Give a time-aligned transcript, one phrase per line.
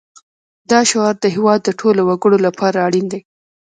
[0.69, 3.21] دا شعار د هېواد د ټولو وګړو لپاره اړین دی